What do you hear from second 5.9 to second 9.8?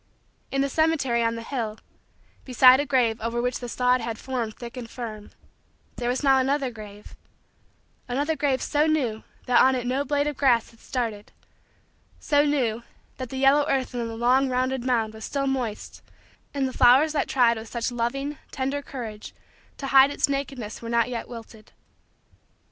there was now another grave another grave so new that on